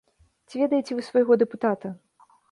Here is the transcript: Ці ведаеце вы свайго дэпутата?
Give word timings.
Ці 0.47 0.61
ведаеце 0.61 0.95
вы 0.99 1.03
свайго 1.09 1.37
дэпутата? 1.41 1.87